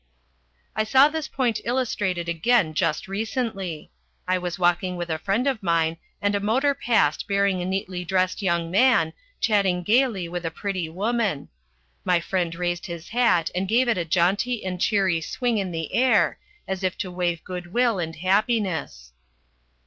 [0.75, 3.91] I saw this point illustrated again just recently.
[4.27, 8.03] I was walking with a friend of mine and a motor passed bearing a neatly
[8.03, 11.49] dressed young man, chatting gaily with a pretty woman.
[12.03, 15.93] My friend raised his hat and gave it a jaunty and cheery swing in the
[15.93, 19.13] air as if to wave goodwill and happiness.